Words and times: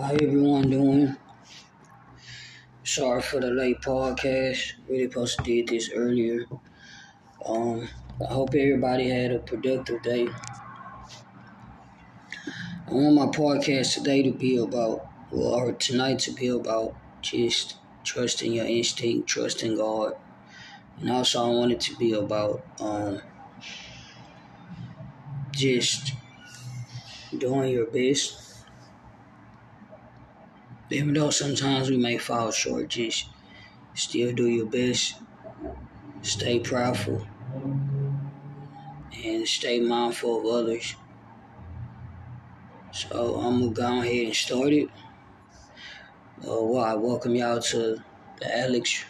How 0.00 0.12
everyone 0.12 0.70
doing? 0.70 1.16
Sorry 2.82 3.20
for 3.20 3.38
the 3.38 3.50
late 3.50 3.82
podcast. 3.82 4.72
Really 4.88 5.10
supposed 5.10 5.36
to 5.38 5.44
did 5.44 5.68
this 5.68 5.90
earlier. 5.94 6.46
Um, 7.44 7.86
I 8.20 8.32
hope 8.32 8.54
everybody 8.54 9.10
had 9.10 9.32
a 9.32 9.40
productive 9.40 10.02
day. 10.02 10.28
I 12.88 12.92
want 12.92 13.14
my 13.14 13.26
podcast 13.26 13.92
today 13.94 14.22
to 14.22 14.32
be 14.32 14.56
about, 14.56 15.06
or 15.30 15.72
tonight 15.74 16.20
to 16.20 16.32
be 16.32 16.48
about, 16.48 16.96
just 17.20 17.76
trusting 18.02 18.54
your 18.54 18.66
instinct, 18.66 19.28
trusting 19.28 19.76
God, 19.76 20.14
and 20.98 21.10
also 21.10 21.44
I 21.44 21.48
want 21.50 21.72
it 21.72 21.80
to 21.82 21.96
be 21.96 22.12
about 22.12 22.64
um, 22.80 23.20
just 25.52 26.12
doing 27.36 27.72
your 27.72 27.86
best 27.86 28.49
even 30.90 31.14
though 31.14 31.30
sometimes 31.30 31.88
we 31.90 31.96
may 31.96 32.18
fall 32.18 32.50
short, 32.50 32.88
just 32.88 33.28
still 33.94 34.32
do 34.32 34.48
your 34.48 34.66
best, 34.66 35.16
stay 36.22 36.58
proudful, 36.60 37.26
and 39.24 39.46
stay 39.46 39.80
mindful 39.80 40.40
of 40.40 40.46
others. 40.46 40.96
So 42.92 43.36
I'm 43.36 43.60
gonna 43.60 43.72
go 43.72 44.00
ahead 44.00 44.26
and 44.26 44.34
start 44.34 44.72
it. 44.72 44.88
Uh, 46.42 46.62
well, 46.64 46.84
I 46.84 46.94
welcome 46.94 47.34
y'all 47.34 47.60
to 47.60 48.02
the 48.40 48.58
Alex 48.58 49.04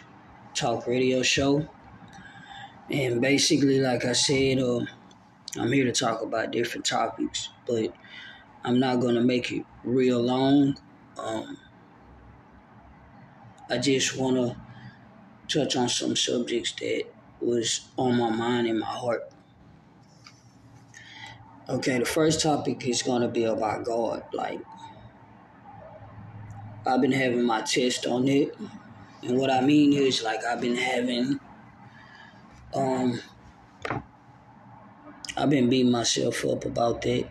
Talk 0.53 0.85
Radio 0.85 1.23
Show. 1.23 1.67
And 2.89 3.21
basically, 3.21 3.79
like 3.79 4.05
I 4.05 4.13
said, 4.13 4.59
uh, 4.59 4.81
I'm 5.57 5.71
here 5.71 5.85
to 5.85 5.91
talk 5.91 6.21
about 6.21 6.51
different 6.51 6.85
topics, 6.85 7.49
but 7.65 7.93
I'm 8.63 8.79
not 8.79 8.99
gonna 8.99 9.21
make 9.21 9.51
it 9.51 9.65
real 9.83 10.21
long. 10.21 10.77
Um, 11.17 11.57
I 13.71 13.77
just 13.77 14.17
want 14.17 14.35
to 14.35 14.57
touch 15.47 15.77
on 15.77 15.87
some 15.87 16.13
subjects 16.13 16.73
that 16.73 17.05
was 17.39 17.87
on 17.97 18.17
my 18.17 18.29
mind 18.29 18.67
and 18.67 18.81
my 18.81 18.85
heart. 18.85 19.31
Okay, 21.69 21.97
the 21.97 22.05
first 22.05 22.41
topic 22.41 22.85
is 22.85 23.01
going 23.01 23.21
to 23.21 23.29
be 23.29 23.45
about 23.45 23.85
God. 23.85 24.23
Like, 24.33 24.59
I've 26.85 26.99
been 26.99 27.13
having 27.13 27.43
my 27.43 27.61
test 27.61 28.05
on 28.05 28.27
it. 28.27 28.53
And 29.23 29.37
what 29.37 29.49
I 29.49 29.61
mean 29.61 29.93
is, 29.93 30.21
like, 30.21 30.43
I've 30.43 30.59
been 30.59 30.75
having, 30.75 31.39
um, 32.75 33.21
I've 35.37 35.49
been 35.49 35.69
beating 35.69 35.93
myself 35.93 36.43
up 36.43 36.65
about 36.65 37.03
that. 37.03 37.25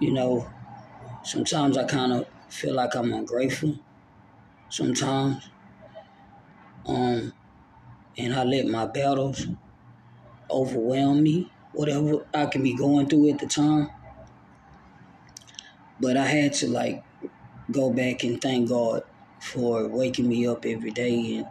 You 0.00 0.12
know, 0.12 0.48
sometimes 1.24 1.76
I 1.76 1.86
kind 1.86 2.12
of 2.12 2.28
feel 2.48 2.74
like 2.74 2.94
I'm 2.94 3.12
ungrateful 3.12 3.80
sometimes. 4.74 5.48
Um, 6.86 7.32
and 8.18 8.34
I 8.34 8.42
let 8.42 8.66
my 8.66 8.86
battles 8.86 9.46
overwhelm 10.50 11.22
me, 11.22 11.50
whatever 11.72 12.26
I 12.34 12.46
can 12.46 12.62
be 12.62 12.74
going 12.74 13.08
through 13.08 13.30
at 13.30 13.38
the 13.38 13.46
time. 13.46 13.90
But 16.00 16.16
I 16.16 16.26
had 16.26 16.52
to 16.54 16.68
like 16.68 17.04
go 17.70 17.92
back 17.92 18.24
and 18.24 18.40
thank 18.40 18.68
God 18.68 19.04
for 19.40 19.86
waking 19.86 20.28
me 20.28 20.46
up 20.46 20.66
every 20.66 20.90
day 20.90 21.36
and 21.36 21.46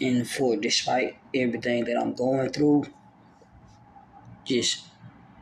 and 0.00 0.28
for 0.28 0.56
despite 0.56 1.16
everything 1.34 1.84
that 1.84 1.96
I'm 1.96 2.14
going 2.14 2.50
through, 2.50 2.86
just 4.44 4.84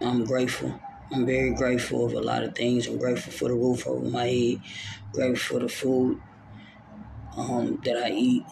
I'm 0.01 0.25
grateful. 0.25 0.79
I'm 1.11 1.27
very 1.27 1.55
grateful 1.55 2.07
of 2.07 2.13
a 2.13 2.21
lot 2.21 2.43
of 2.43 2.55
things. 2.55 2.87
I'm 2.87 2.99
grateful 2.99 3.33
for 3.33 3.49
the 3.49 3.55
roof 3.55 3.87
over 3.87 4.09
my 4.09 4.27
head, 4.27 4.61
grateful 5.13 5.59
for 5.59 5.63
the 5.63 5.69
food 5.69 6.21
um, 7.37 7.81
that 7.85 7.97
I 7.97 8.11
eat. 8.11 8.45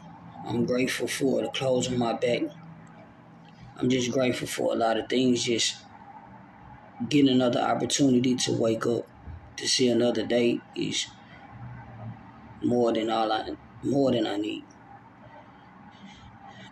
I'm 0.47 0.65
grateful 0.65 1.07
for 1.07 1.43
the 1.43 1.49
clothes 1.49 1.89
on 1.89 1.99
my 1.99 2.13
back. 2.15 2.43
I'm 3.77 3.89
just 3.89 4.11
grateful 4.11 4.47
for 4.47 4.73
a 4.73 4.77
lot 4.77 4.97
of 4.97 5.09
things. 5.09 5.45
Just 5.45 5.77
getting 7.09 7.31
another 7.31 7.61
opportunity 7.61 8.35
to 8.35 8.53
wake 8.53 8.87
up 8.87 9.07
to 9.57 9.69
see 9.69 9.89
another 9.89 10.25
day 10.25 10.61
is 10.75 11.07
more 12.63 12.93
than 12.93 13.11
all 13.11 13.33
I 13.33 13.55
more 13.83 14.13
than 14.13 14.27
I 14.27 14.37
need. 14.37 14.65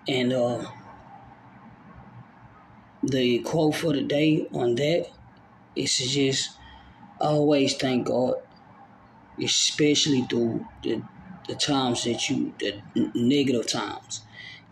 And 0.06 0.33
uh, 0.33 0.65
the 3.03 3.41
quote 3.41 3.75
for 3.75 3.93
the 3.93 4.03
day 4.03 4.49
on 4.53 4.75
that 4.77 5.09
is 5.77 5.97
just 5.97 6.50
always 7.21 7.77
thank 7.77 8.06
God, 8.06 8.34
especially 9.43 10.22
through 10.22 10.66
the 10.83 11.03
the 11.48 11.54
times 11.54 12.04
that 12.04 12.28
you, 12.28 12.53
the 12.59 12.81
negative 13.14 13.66
times, 13.66 14.20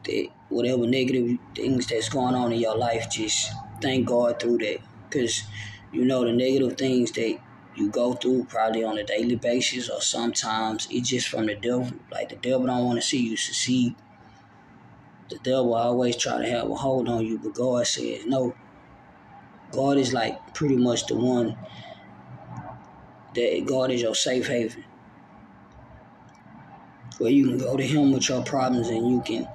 that 0.05 0.29
whatever 0.51 0.87
negative 0.87 1.39
things 1.55 1.87
that's 1.87 2.09
going 2.09 2.35
on 2.35 2.53
in 2.53 2.61
your 2.61 2.77
life, 2.77 3.11
just 3.11 3.51
thank 3.81 4.07
God 4.07 4.39
through 4.39 4.59
that. 4.59 4.79
Because 5.09 5.43
you 5.91 6.05
know 6.05 6.25
the 6.25 6.33
negative 6.33 6.77
things 6.77 7.11
that 7.13 7.39
you 7.75 7.91
go 7.91 8.13
through 8.13 8.45
probably 8.45 8.85
on 8.85 8.99
a 8.99 9.05
daily 9.05 9.37
basis, 9.37 9.89
or 9.89 10.01
sometimes 10.01 10.87
it's 10.91 11.09
just 11.09 11.29
from 11.29 11.47
the 11.47 11.55
devil. 11.55 11.91
Like 12.13 12.29
the 12.29 12.37
devil 12.37 12.67
don't 12.67 12.85
want 12.85 13.01
to 13.01 13.07
see 13.07 13.27
you 13.27 13.37
succeed. 13.37 13.95
The 15.31 15.39
devil 15.39 15.75
always 15.75 16.17
try 16.17 16.39
to 16.39 16.49
have 16.49 16.71
a 16.71 16.75
hold 16.75 17.09
on 17.09 17.25
you, 17.25 17.39
but 17.39 17.55
God 17.55 17.87
says 17.87 18.27
no. 18.27 18.55
God 19.73 19.97
is 19.97 20.13
like 20.13 20.55
pretty 20.55 20.77
much 20.77 21.07
the 21.07 21.17
one 21.17 21.57
that 23.35 23.65
God 23.67 23.91
is 23.91 24.03
your 24.03 24.15
safe 24.15 24.47
haven 24.47 24.85
where 27.19 27.31
you 27.31 27.47
can 27.47 27.59
go 27.59 27.77
to 27.77 27.87
him 27.87 28.13
with 28.13 28.29
your 28.29 28.43
problems 28.43 28.89
and 28.89 29.11
you 29.11 29.23
can 29.23 29.49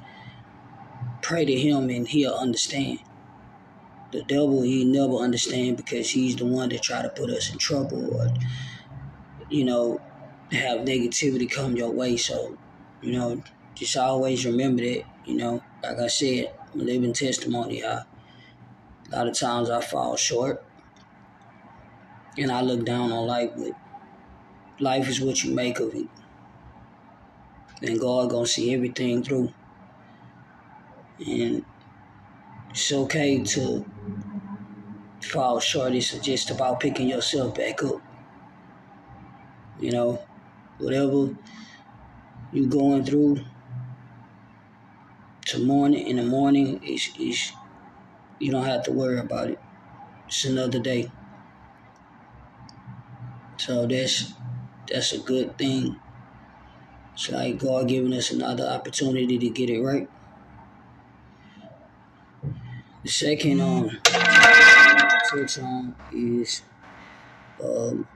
pray 1.22 1.46
to 1.46 1.56
him 1.56 1.90
and 1.90 2.08
he'll 2.08 2.34
understand. 2.34 3.00
The 4.12 4.24
devil, 4.24 4.64
he 4.64 4.84
never 4.84 5.16
understand 5.16 5.78
because 5.78 6.10
he's 6.10 6.36
the 6.36 6.46
one 6.46 6.70
that 6.70 6.82
try 6.82 7.02
to 7.02 7.10
put 7.10 7.30
us 7.30 7.52
in 7.52 7.58
trouble 7.58 8.14
or, 8.16 8.34
you 9.50 9.64
know, 9.64 10.02
have 10.52 10.82
negativity 10.82 11.50
come 11.50 11.78
your 11.78 11.92
way. 11.92 12.18
So, 12.18 12.58
you 13.02 13.14
know, 13.14 13.42
just 13.74 13.96
always 13.96 14.46
remember 14.46 14.84
that, 14.84 15.04
you 15.26 15.36
know, 15.36 15.64
like 15.82 16.00
I 16.00 16.08
said, 16.08 16.54
I'm 16.74 16.86
living 16.86 17.14
testimony. 17.14 17.86
I, 17.86 18.02
a 18.02 19.16
lot 19.16 19.28
of 19.28 19.38
times 19.38 19.70
I 19.70 19.82
fall 19.82 20.18
short 20.18 20.66
and 22.38 22.52
I 22.52 22.62
look 22.62 22.86
down 22.86 23.12
on 23.12 23.28
life, 23.28 23.52
but 23.56 23.72
life 24.80 25.08
is 25.08 25.22
what 25.22 25.44
you 25.44 25.54
make 25.54 25.80
of 25.80 25.94
it 25.96 26.08
then 27.82 27.98
God 27.98 28.30
gonna 28.30 28.46
see 28.46 28.74
everything 28.74 29.24
through. 29.24 29.54
And 31.26 31.66
it's 32.70 32.92
okay 32.92 33.44
to 33.44 33.86
fall 35.22 35.60
short. 35.60 35.94
It's 35.94 36.12
just 36.20 36.50
about 36.52 36.80
picking 36.80 37.10
yourself 37.10 37.56
back 37.56 37.84
up. 37.84 38.02
You 39.80 39.92
know, 39.92 40.22
whatever 40.78 41.36
you 42.52 42.68
going 42.68 43.04
through 43.04 43.40
tomorrow 45.46 45.92
in 45.94 46.18
the 46.18 46.24
morning 46.24 46.82
is 46.84 47.54
you 48.40 48.52
don't 48.52 48.66
have 48.66 48.84
to 48.84 48.92
worry 48.92 49.20
about 49.20 49.50
it. 49.50 49.60
It's 50.28 50.46
another 50.46 50.80
day. 50.80 51.12
So 53.58 53.86
that's 53.86 54.34
that's 54.88 55.14
a 55.14 55.20
good 55.20 55.58
thing. 55.58 56.00
It's 57.22 57.30
like 57.30 57.60
God 57.60 57.88
giving 57.88 58.14
us 58.14 58.32
another 58.32 58.66
opportunity 58.66 59.38
to 59.38 59.50
get 59.52 59.70
it 59.70 59.80
right. 59.80 60.10
The 63.04 63.10
second 63.10 63.62
um 63.62 63.92
touch 65.30 65.60
on 65.60 65.96
is 66.12 66.64
um 67.64 68.08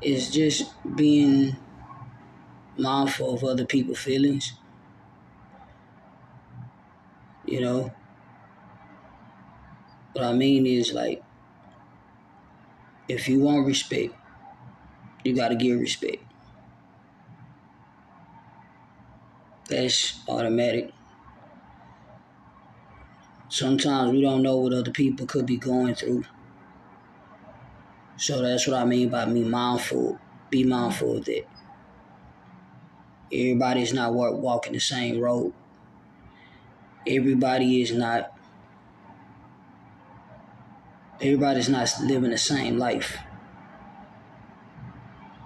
is 0.00 0.30
just 0.30 0.72
being 0.96 1.54
mindful 2.78 3.34
of 3.34 3.44
other 3.44 3.66
people's 3.66 3.98
feelings. 3.98 4.54
You 7.44 7.60
know, 7.60 7.92
what 10.14 10.24
I 10.24 10.32
mean 10.32 10.64
is 10.64 10.94
like 10.94 11.22
if 13.08 13.28
you 13.28 13.40
want 13.40 13.66
respect, 13.66 14.14
you 15.24 15.34
got 15.34 15.48
to 15.48 15.56
give 15.56 15.78
respect. 15.78 16.22
That's 19.68 20.20
automatic. 20.28 20.92
Sometimes 23.48 24.12
we 24.12 24.20
don't 24.20 24.42
know 24.42 24.56
what 24.56 24.72
other 24.72 24.90
people 24.90 25.26
could 25.26 25.46
be 25.46 25.56
going 25.56 25.94
through. 25.94 26.24
So 28.16 28.42
that's 28.42 28.66
what 28.66 28.76
I 28.76 28.84
mean 28.84 29.08
by 29.08 29.26
me 29.26 29.44
mindful. 29.44 30.18
Be 30.50 30.64
mindful 30.64 31.18
of 31.18 31.24
that. 31.26 31.44
Everybody's 33.32 33.92
not 33.92 34.14
walking 34.14 34.72
the 34.72 34.80
same 34.80 35.20
road. 35.20 35.52
Everybody 37.06 37.82
is 37.82 37.92
not 37.92 38.33
everybody's 41.20 41.68
not 41.68 41.90
living 42.02 42.30
the 42.30 42.38
same 42.38 42.78
life. 42.78 43.18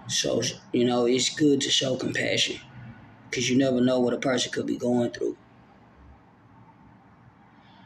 So, 0.09 0.43
you 0.73 0.85
know, 0.85 1.07
it's 1.07 1.29
good 1.35 1.61
to 1.63 1.71
show 1.71 1.97
compassion 1.97 2.61
because 3.29 3.51
you 3.51 3.59
never 3.59 3.81
know 3.81 4.01
what 4.01 4.15
a 4.15 4.19
person 4.19 4.51
could 4.51 4.67
be 4.67 4.79
going 4.79 5.11
through. 5.11 5.37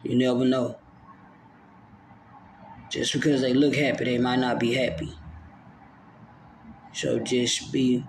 You 0.05 0.17
never 0.17 0.45
know. 0.45 0.79
Just 2.91 3.13
because 3.13 3.41
they 3.41 3.55
look 3.55 3.75
happy, 3.75 4.05
they 4.05 4.19
might 4.19 4.39
not 4.39 4.61
be 4.61 4.75
happy. 4.75 5.13
So 6.93 7.19
just 7.19 7.73
be, 7.73 8.05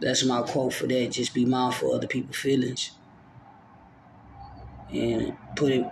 that's 0.00 0.24
my 0.24 0.42
quote 0.42 0.74
for 0.74 0.86
that. 0.86 1.12
Just 1.12 1.32
be 1.32 1.44
mindful 1.44 1.90
of 1.92 1.96
other 1.98 2.06
people's 2.06 2.36
feelings. 2.36 2.92
And 4.90 5.34
put 5.56 5.72
it, 5.72 5.86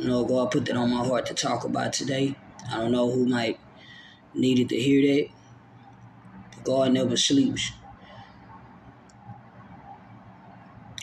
you 0.00 0.08
know, 0.08 0.24
God 0.24 0.50
put 0.50 0.64
that 0.64 0.78
on 0.78 0.90
my 0.90 1.04
heart 1.04 1.26
to 1.26 1.34
talk 1.34 1.64
about 1.64 1.92
today. 1.92 2.34
I 2.70 2.78
don't 2.78 2.90
know 2.90 3.10
who 3.10 3.26
might 3.26 3.60
needed 4.32 4.70
to 4.70 4.76
hear 4.76 5.02
that. 5.14 5.28
God 6.64 6.92
never 6.92 7.18
sleeps. 7.18 7.72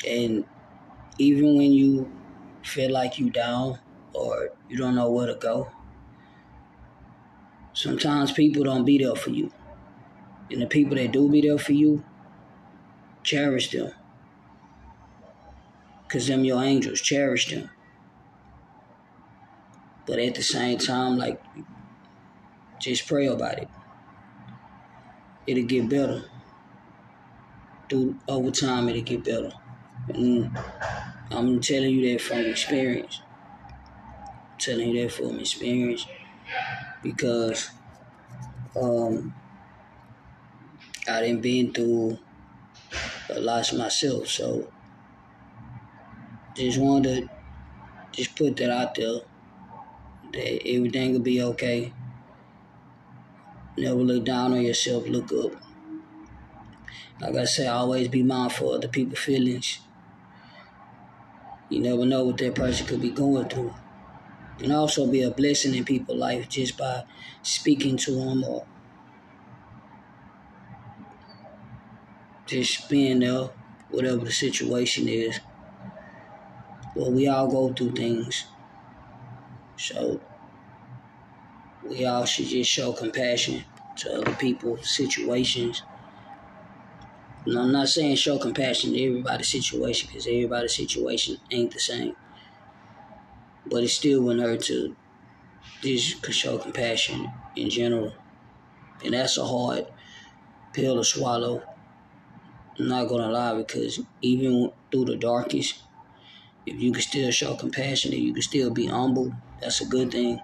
And 0.07 0.45
even 1.19 1.57
when 1.57 1.73
you 1.73 2.11
feel 2.63 2.91
like 2.91 3.19
you 3.19 3.29
down 3.29 3.77
or 4.13 4.49
you 4.67 4.77
don't 4.77 4.95
know 4.95 5.11
where 5.11 5.27
to 5.27 5.35
go, 5.35 5.69
sometimes 7.73 8.31
people 8.31 8.63
don't 8.63 8.83
be 8.83 8.97
there 8.97 9.15
for 9.15 9.29
you. 9.29 9.51
And 10.49 10.59
the 10.59 10.65
people 10.65 10.95
that 10.95 11.11
do 11.11 11.29
be 11.29 11.41
there 11.41 11.59
for 11.59 11.73
you, 11.73 12.03
cherish 13.21 13.69
them. 13.69 13.91
Cause 16.09 16.25
them 16.25 16.43
your 16.43 16.63
angels, 16.63 16.99
cherish 16.99 17.51
them. 17.51 17.69
But 20.07 20.19
at 20.19 20.35
the 20.35 20.43
same 20.43 20.79
time, 20.79 21.17
like 21.17 21.41
just 22.79 23.07
pray 23.07 23.27
about 23.27 23.59
it 23.59 23.67
it'll 25.47 25.63
get 25.63 25.89
better. 25.89 26.23
Through 27.89 28.17
over 28.27 28.51
time, 28.51 28.89
it'll 28.89 29.01
get 29.01 29.23
better. 29.23 29.53
And 30.13 30.55
I'm 31.31 31.61
telling 31.61 31.95
you 31.95 32.11
that 32.11 32.21
from 32.21 32.39
experience. 32.39 33.21
I'm 34.51 34.59
telling 34.59 34.89
you 34.89 35.03
that 35.03 35.13
from 35.13 35.39
experience 35.39 36.05
because 37.01 37.69
um, 38.79 39.33
I 41.07 41.21
didn't 41.21 41.41
been 41.41 41.73
through 41.73 42.19
a 43.29 43.39
lot 43.39 43.73
myself, 43.73 44.27
so 44.27 44.69
just 46.55 46.79
wanted 46.79 47.21
to 47.21 47.29
just 48.11 48.35
put 48.35 48.57
that 48.57 48.71
out 48.71 48.95
there 48.95 49.19
that 50.33 50.67
everything 50.67 51.13
will 51.13 51.19
be 51.19 51.41
okay. 51.41 51.93
Never 53.77 54.01
look 54.01 54.25
down 54.25 54.53
on 54.53 54.61
yourself, 54.61 55.07
look 55.07 55.31
up. 55.31 55.61
Like 57.21 57.35
I 57.35 57.45
say, 57.45 57.67
always 57.67 58.07
be 58.07 58.23
mindful 58.23 58.73
of 58.73 58.81
the 58.81 58.87
people's 58.89 59.19
feelings. 59.19 59.79
You 61.69 61.79
never 61.81 62.05
know 62.05 62.23
what 62.25 62.37
that 62.37 62.55
person 62.55 62.87
could 62.87 63.01
be 63.01 63.11
going 63.11 63.49
through. 63.49 63.73
And 64.59 64.71
also 64.73 65.09
be 65.09 65.21
a 65.21 65.31
blessing 65.31 65.75
in 65.75 65.85
people's 65.85 66.17
life 66.19 66.49
just 66.49 66.77
by 66.77 67.05
speaking 67.43 67.97
to 67.97 68.11
them 68.11 68.43
or 68.43 68.65
just 72.45 72.89
being 72.89 73.19
there, 73.19 73.49
whatever 73.89 74.23
the 74.25 74.31
situation 74.31 75.07
is. 75.07 75.39
Well, 76.95 77.11
we 77.11 77.27
all 77.27 77.47
go 77.49 77.73
through 77.73 77.91
things. 77.91 78.45
So 79.77 80.19
we 81.83 82.05
all 82.05 82.25
should 82.25 82.47
just 82.47 82.69
show 82.69 82.93
compassion 82.93 83.63
to 83.97 84.21
other 84.21 84.35
people's 84.35 84.89
situations. 84.89 85.83
And 87.45 87.57
I'm 87.57 87.71
not 87.71 87.87
saying 87.87 88.15
show 88.17 88.37
compassion 88.37 88.91
to 88.93 89.03
everybody's 89.03 89.49
situation 89.49 90.07
because 90.07 90.27
everybody's 90.27 90.75
situation 90.75 91.37
ain't 91.51 91.71
the 91.71 91.79
same. 91.79 92.15
But 93.65 93.83
it 93.83 93.89
still 93.89 94.23
wouldn't 94.23 94.45
hurt 94.45 94.63
to 94.63 94.95
just 95.81 96.25
show 96.33 96.57
compassion 96.57 97.31
in 97.55 97.69
general. 97.69 98.13
And 99.03 99.13
that's 99.13 99.37
a 99.37 99.45
hard 99.45 99.87
pill 100.73 100.97
to 100.97 101.03
swallow. 101.03 101.63
I'm 102.79 102.87
not 102.87 103.07
gonna 103.07 103.29
lie 103.29 103.55
because 103.55 103.99
even 104.21 104.71
through 104.91 105.05
the 105.05 105.15
darkest, 105.15 105.81
if 106.65 106.79
you 106.79 106.91
can 106.91 107.01
still 107.01 107.31
show 107.31 107.55
compassion 107.55 108.13
and 108.13 108.21
you 108.21 108.33
can 108.33 108.41
still 108.41 108.71
be 108.71 108.87
humble, 108.87 109.33
that's 109.59 109.81
a 109.81 109.85
good 109.85 110.11
thing 110.11 110.39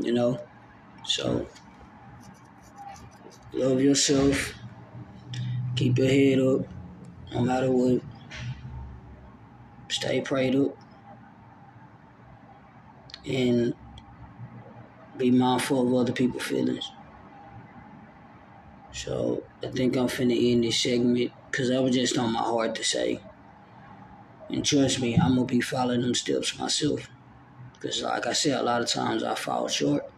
you 0.00 0.12
know? 0.12 0.38
So, 1.04 1.46
love 3.52 3.80
yourself. 3.80 4.54
Keep 5.76 5.98
your 5.98 6.08
head 6.08 6.38
up, 6.38 6.66
no 7.32 7.40
matter 7.42 7.70
what. 7.70 8.02
Stay 9.88 10.20
prayed 10.20 10.56
up. 10.56 10.76
And 13.26 13.74
be 15.16 15.30
mindful 15.30 15.86
of 15.86 15.94
other 15.94 16.12
people's 16.12 16.44
feelings. 16.44 16.90
So, 18.92 19.42
I 19.62 19.68
think 19.68 19.96
I'm 19.96 20.06
finna 20.06 20.52
end 20.52 20.64
this 20.64 20.80
segment 20.80 21.32
because 21.50 21.68
that 21.68 21.82
was 21.82 21.94
just 21.94 22.18
on 22.18 22.32
my 22.32 22.40
heart 22.40 22.74
to 22.76 22.84
say. 22.84 23.20
And 24.50 24.64
trust 24.64 25.00
me, 25.00 25.16
I'm 25.16 25.34
gonna 25.34 25.44
be 25.44 25.60
following 25.60 26.02
them 26.02 26.14
steps 26.14 26.58
myself. 26.58 27.08
Because, 27.74 28.02
like 28.02 28.26
I 28.26 28.32
said, 28.32 28.60
a 28.60 28.62
lot 28.62 28.80
of 28.80 28.88
times 28.88 29.22
I 29.22 29.34
fall 29.34 29.68
short 29.68 30.10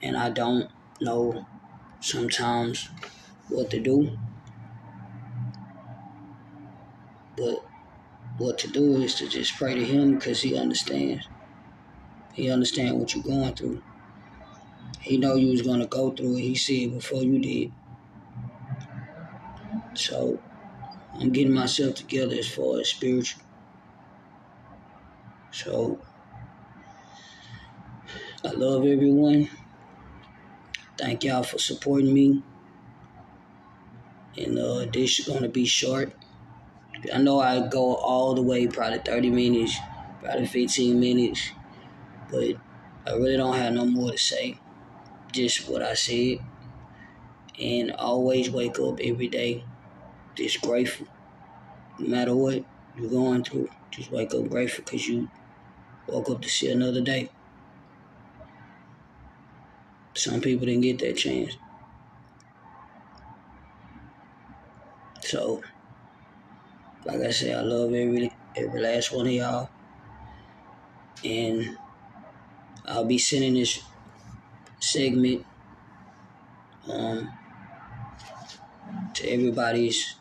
and 0.00 0.16
I 0.16 0.30
don't 0.30 0.70
know 1.00 1.46
sometimes 2.00 2.88
what 3.48 3.70
to 3.70 3.80
do. 3.80 4.16
But 7.36 7.64
what 8.38 8.58
to 8.58 8.68
do 8.68 8.96
is 9.02 9.16
to 9.16 9.28
just 9.28 9.56
pray 9.56 9.74
to 9.74 9.84
Him 9.84 10.14
because 10.14 10.40
He 10.42 10.56
understands. 10.56 11.28
He 12.32 12.50
understands 12.50 12.94
what 12.94 13.14
you're 13.14 13.24
going 13.24 13.54
through. 13.54 13.82
He 15.00 15.16
know 15.16 15.34
you 15.34 15.50
was 15.50 15.62
gonna 15.62 15.86
go 15.86 16.10
through 16.10 16.36
it. 16.36 16.42
He 16.42 16.54
see 16.54 16.84
it 16.84 16.94
before 16.94 17.22
you 17.22 17.38
did. 17.38 17.72
So 19.94 20.38
I'm 21.14 21.30
getting 21.30 21.52
myself 21.52 21.96
together 21.96 22.36
as 22.36 22.48
far 22.48 22.80
as 22.80 22.88
spiritual. 22.88 23.42
So 25.50 25.98
I 28.44 28.50
love 28.52 28.84
everyone. 28.84 29.48
Thank 30.96 31.24
y'all 31.24 31.42
for 31.42 31.58
supporting 31.58 32.12
me. 32.12 32.42
And 34.36 34.58
uh, 34.58 34.86
this 34.92 35.18
is 35.18 35.26
going 35.26 35.42
to 35.42 35.48
be 35.48 35.64
short. 35.64 36.12
I 37.12 37.18
know 37.18 37.40
I 37.40 37.66
go 37.68 37.94
all 37.94 38.34
the 38.34 38.42
way, 38.42 38.66
probably 38.66 38.98
30 38.98 39.30
minutes, 39.30 39.76
probably 40.22 40.46
15 40.46 40.98
minutes, 40.98 41.50
but 42.30 42.54
I 43.06 43.12
really 43.16 43.36
don't 43.36 43.56
have 43.56 43.72
no 43.72 43.86
more 43.86 44.12
to 44.12 44.18
say. 44.18 44.58
Just 45.32 45.68
what 45.68 45.82
I 45.82 45.94
said. 45.94 46.38
And 47.60 47.92
always 47.92 48.50
wake 48.50 48.78
up 48.78 49.00
every 49.00 49.28
day 49.28 49.64
just 50.38 50.62
grateful. 50.62 51.08
No 51.98 52.08
matter 52.08 52.34
what 52.34 52.64
you're 52.98 53.10
going 53.10 53.44
through, 53.44 53.68
just 53.90 54.10
wake 54.10 54.34
up 54.34 54.48
grateful 54.48 54.84
because 54.84 55.06
you 55.08 55.28
woke 56.08 56.30
up 56.30 56.42
to 56.42 56.48
see 56.48 56.70
another 56.70 57.00
day. 57.00 57.30
Some 60.14 60.40
people 60.40 60.66
didn't 60.66 60.82
get 60.82 60.98
that 60.98 61.16
chance. 61.16 61.56
So, 65.20 65.62
like 67.04 67.20
I 67.20 67.30
said, 67.30 67.56
I 67.56 67.60
love 67.60 67.92
every 67.92 68.32
every 68.56 68.80
last 68.80 69.12
one 69.12 69.26
of 69.26 69.32
y'all. 69.32 69.70
And 71.24 71.76
I'll 72.86 73.04
be 73.04 73.18
sending 73.18 73.54
this 73.54 73.82
segment 74.80 75.44
um, 76.88 77.30
to 79.14 79.28
everybody's 79.28 80.16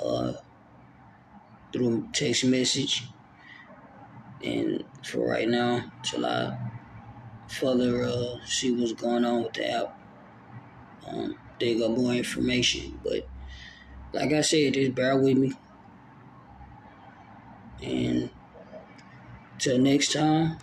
uh, 0.00 0.34
through 1.72 2.08
text 2.12 2.44
message. 2.44 3.04
And 4.42 4.84
for 5.04 5.28
right 5.28 5.48
now, 5.48 5.92
till 6.02 6.26
I 6.26 6.56
further 7.48 8.04
uh, 8.04 8.44
see 8.44 8.72
what's 8.72 8.92
going 8.92 9.24
on 9.24 9.44
with 9.44 9.54
the 9.54 9.70
app. 9.70 9.98
Um, 11.06 11.36
dig 11.58 11.80
up 11.80 11.92
more 11.92 12.12
information. 12.12 12.98
But 13.02 13.26
like 14.12 14.32
I 14.32 14.40
said, 14.40 14.74
just 14.74 14.94
bear 14.94 15.16
with 15.16 15.36
me. 15.36 15.52
And 17.82 18.30
till 19.58 19.78
next 19.78 20.12
time, 20.12 20.58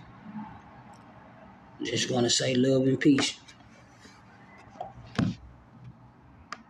just 1.84 2.10
gonna 2.10 2.30
say 2.30 2.56
love 2.56 2.84
and 2.84 3.00
peace. 3.00 3.40